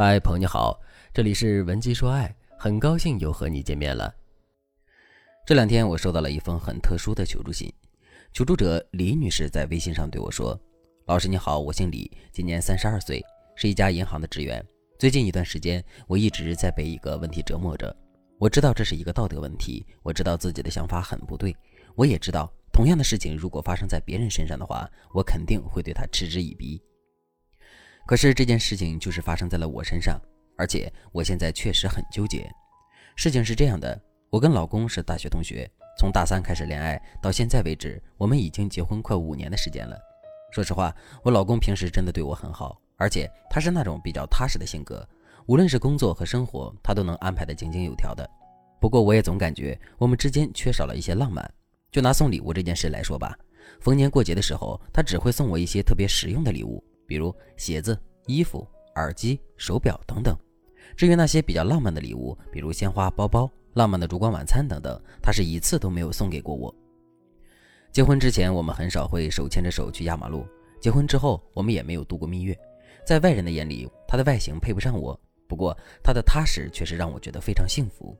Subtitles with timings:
[0.00, 0.80] 嗨，朋友你好，
[1.12, 4.14] 这里是文姬说爱，很高兴又和你见面了。
[5.44, 7.68] 这两天我收到了一封很特殊的求助信，
[8.32, 10.56] 求助者李女士在微信上对我说
[11.06, 13.20] ：“老师你好，我姓李，今年三十二岁，
[13.56, 14.64] 是一家银行的职员。
[15.00, 17.92] 最近一段时间，我一直在被一个问题折磨着。
[18.38, 21.52] 我知道这是一个道德问题，我知道自己的想法很不对，
[21.96, 26.80] 我也知道同样的事情如果发生在别人身上的话，我肯定会对他嗤之以鼻。”
[28.08, 30.18] 可是这件事情就是发生在了我身上，
[30.56, 32.50] 而且我现在确实很纠结。
[33.16, 39.94] 事情是这样的，我跟老公是大学同学，从大三开始恋爱到现在为止，我们已经结婚快五年的时间了。
[40.50, 40.90] 说实话，
[41.22, 45.06] 我老公平时真的对我很好，而且他是那种比较踏实的性格，
[45.44, 48.26] 无论是工作和生活，他都能安排得井井有条的。
[48.80, 51.46] 不过我也总感觉我们之间缺少了一些浪漫。
[51.92, 53.38] 就拿送礼物这件事来说吧，
[53.82, 56.82] 逢年过节的时候，他只会送我一些特别实用的礼物。
[57.08, 60.36] 比如鞋子、衣服、耳机、手表等等。
[60.94, 66.72] 至于那些比较浪漫的礼物，比如鲜花、包包、浪漫的烛光晚餐等等，他是一次都没有送给过我。
[67.90, 70.46] 结婚之前，我们很少会手牵着手去压马路；
[70.80, 72.56] 结婚之后，我们也没有度过蜜月。
[73.06, 75.18] 在外人的眼里，他的外形配不上我，
[75.48, 78.14] 不过他的踏实却是让我觉得非常幸福。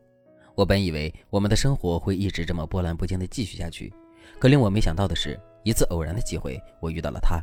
[0.54, 3.92] 我本以为我们的生活会一直这么波澜不惊地继续下去，
[4.38, 7.42] 可令我没想到的是，一次偶然的机会，我遇到了他。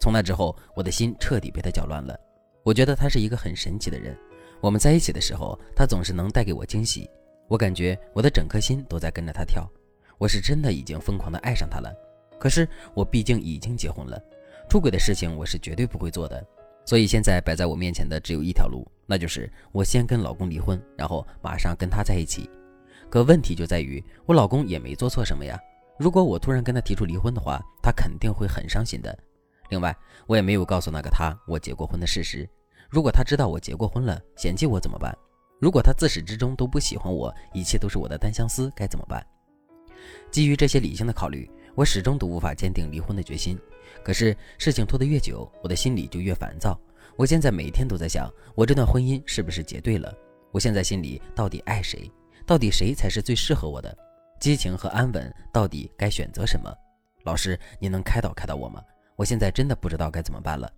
[0.00, 2.18] 从那之后，我的心彻底被他搅乱了。
[2.62, 4.16] 我觉得他是一个很神奇的人。
[4.60, 7.08] 我们在一起的时候，他总是能带给我惊喜。
[7.48, 9.66] 我感觉我的整颗心都在跟着他跳。
[10.18, 11.92] 我是真的已经疯狂的爱上他了。
[12.38, 14.20] 可是我毕竟已经结婚了，
[14.68, 16.44] 出轨的事情我是绝对不会做的。
[16.84, 22.48] 所以现在摆在我面前的只有一条路，那就是我先跟老公离婚，然后马上跟他在一起。
[23.10, 25.58] 可问题就在于，我老公也没做错什么呀。
[25.98, 29.16] 如果我突然跟他提出离婚的话，他肯定会很伤心的。
[29.68, 32.48] 另外，我也没有告诉那个他我结过婚的事实。
[32.88, 35.16] 如果他知道我结过婚了，嫌弃我怎么办？
[35.60, 39.24] 如果他自始至终都不喜欢我，一切都是我的单相思，该怎么办？
[40.30, 43.58] 基于这些理性的考虑，我始终都无法坚定离婚的决心。
[44.04, 46.78] 可是事情拖得越久，我的心里就越烦躁。
[47.16, 50.14] 我现在每天都在想，我这段婚姻是不是结对了？
[50.52, 52.10] 我现在心里到底爱谁？
[52.46, 53.94] 到底谁才是最适合我的？
[54.40, 56.72] 激情和安稳到底该选择什么？
[57.24, 58.80] 老师，您能开导开导我吗？
[59.18, 60.72] 我现在真的不知道该怎么办了。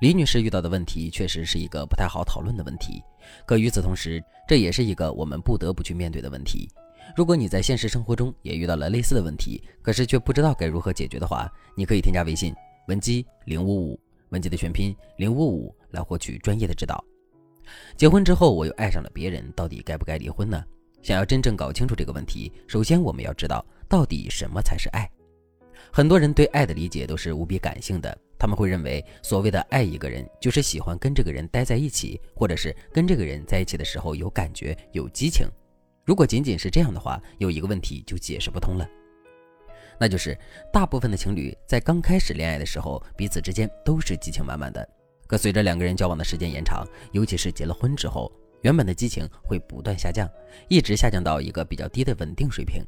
[0.00, 3.02] 李女士遇到的问题确实是一个不太好讨论的问题，
[3.44, 6.68] 可与此同时，这也是一个我们不得不去面对的问题。
[7.16, 12.54] 如果你在现实生活中也遇到了类似的问题，可是却不知道该如何解决的话，你可以添加微信
[12.86, 17.04] 文姬零五五，文姬的全拼零五五，来获取专业的指导。
[17.96, 20.64] 结婚之后我又爱上了别人，到底该不该离婚呢？
[21.02, 25.08] 想要真正搞清楚这个问题，首先我们要知道到底什么才是爱。
[25.94, 35.46] 很多人对爱的理解都是无比感性的，他们会认为所谓的爱一个人，就是喜欢跟这个人待在一起，或者是跟这个人在一起的时候有感觉、有激情。
[36.06, 38.88] 如果仅仅是这样的话，有一个问题就解释不通了，
[40.00, 40.34] 那就是
[40.72, 44.88] 大部分的情侣在刚开始恋爱的时候，彼此之间都是激情满满的。
[45.26, 48.32] 可随着两个人交往的时间延长，尤其是结了婚之后，
[48.62, 50.26] 原本的激情会不断下降，
[50.68, 52.82] 一直下降到一个比较低的稳定水平。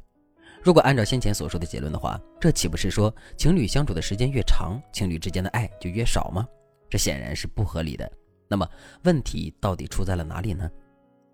[0.65, 6.43] 如果按照先前所说的结论的话，这岂不是说情侣相处的时间越长，情侣之间的爱就越少吗？
[6.89, 8.11] 这显然是不合理的。
[8.47, 8.67] 那么
[9.03, 10.67] 问题到底出在了哪里呢？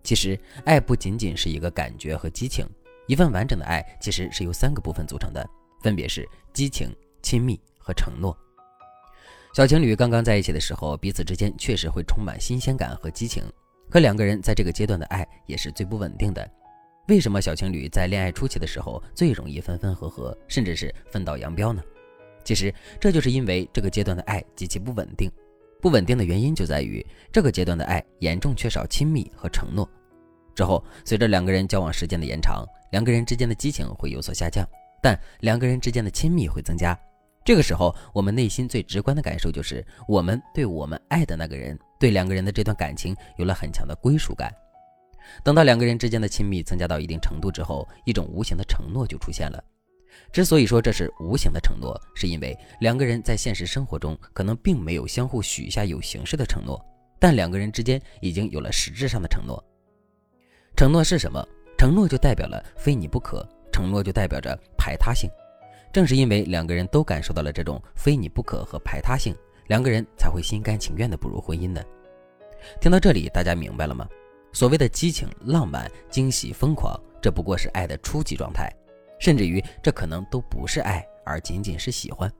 [0.03, 2.67] 其实，爱不仅仅是一个感觉和激情，
[3.07, 5.49] 一份完整的爱其实是由三个部分组成的，
[5.81, 8.37] 分别是激情、亲密和承诺。
[9.53, 13.41] 小情侣刚刚在一起的时候，彼此之间确实会充满新鲜感和激情，
[13.89, 16.45] 可两个人在这个阶段的爱也是最不稳定的。
[17.11, 21.83] 为什么小情侣在恋爱初期的时候最容易分分合合，甚至是分道扬镳呢？
[22.41, 25.29] 其实这就是因为这个阶段的爱极其不稳定。
[25.81, 29.85] 不稳定的原因就在于这个阶段的爱严重缺少亲密和承诺。
[30.55, 34.65] 之后，随着两个人交往时间的延长，两个人之间的激情会有所下降，
[35.03, 36.97] 但两个人之间的亲密会增加。
[37.43, 44.49] 这个时候，我们内心最直观的感受就是，我们对我们爱的那个人，对两个人的这段感情有了很强的归属感。
[45.43, 49.63] 等到两个人之间的亲密增加到一定程度之后，一种无形的承诺就出现了。
[50.31, 56.79] 之所以说这是无形的承诺，是因为两个人在现实生活中可能并没有相互许下有形式的承诺，
[57.19, 59.63] 但两个人之间已经有了实质上的承诺。
[60.75, 61.45] 承诺是什么？
[61.77, 65.29] 承诺就代表了非你不可，承诺就代表着排他性。
[65.91, 69.35] 正是因为两个人都感受到了这种非你不可和排他性，
[69.67, 71.85] 两个人才会心甘情愿地步入婚姻的。
[72.79, 74.07] 听到这里，大家明白了吗？
[74.53, 78.71] 所谓的激情、浪漫、惊喜、疯狂，这不过是爱的初级状态，
[79.19, 82.31] 甚至于这可能都不是爱，而仅仅是喜欢。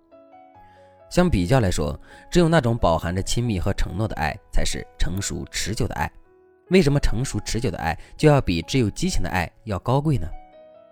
[1.09, 1.99] 相比较来说，
[2.29, 6.11] 只有那种饱含着亲密和承诺的爱才是成熟持久的爱。
[6.69, 10.27] 为什么成熟持久的爱就要比只有激情的爱要高贵呢？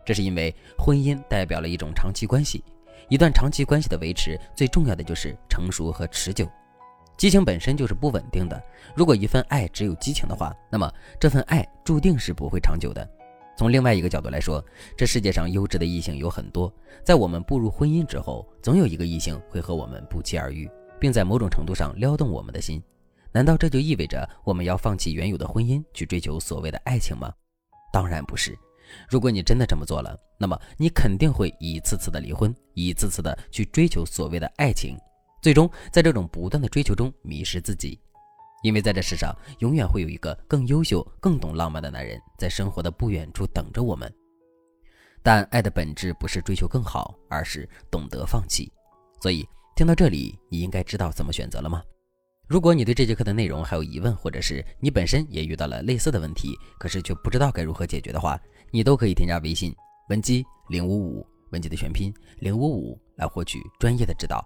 [0.05, 2.63] 这是因为婚姻代表了一种长期关系，
[3.07, 6.49] 一段长期关系的维持，最重要的就是成熟和持久。
[7.19, 8.63] 激情本身就是不稳定的，
[8.95, 10.89] 如果一份爱只有激情的话，那么
[11.19, 13.05] 这份爱注定是不会长久的。
[13.57, 14.63] 从另外一个角度来说，
[14.95, 16.73] 这世界上优质的异性有很多，
[17.03, 22.81] 在我们步入婚姻之后，总有一个异性会和我们不期而遇，并在某种程度上撩动我们的心。
[23.33, 27.33] 难道这就意味着我们要放弃原有的婚姻，去追求所谓的爱情吗？
[27.91, 28.57] 当然不是。
[29.09, 34.97] 如果你真的这么做了，那么你肯定会一次次的离婚，一次次的去追求所谓的爱情，
[35.41, 37.99] 最终在这种不断的追求中迷失自己。
[38.61, 44.13] 因为在这世上，永远会有一个更优秀、更懂浪漫的男人在生活的不远处等着我们。
[45.23, 48.69] 但爱的本质不是追求更好，而是懂得放弃。
[49.21, 49.47] 所以
[49.77, 51.81] 听到这里，你应该知道怎么选择了吗？
[52.47, 58.37] 如果你对这节课的内容还有疑问，或者是你本身也遇到了类似的问题，可是却不知道该如何解决的话，
[58.71, 59.73] 你都可以添加微信
[60.09, 64.45] 文姬零五五，文姬的全拼零五五，来获取专业的指导。